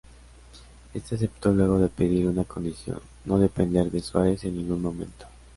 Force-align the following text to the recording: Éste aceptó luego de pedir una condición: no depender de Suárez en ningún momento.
Éste 0.95 1.13
aceptó 1.13 1.53
luego 1.53 1.77
de 1.77 1.87
pedir 1.87 2.25
una 2.25 2.43
condición: 2.43 2.99
no 3.23 3.37
depender 3.37 3.91
de 3.91 3.99
Suárez 4.01 4.43
en 4.45 4.57
ningún 4.57 4.81
momento. 4.81 5.27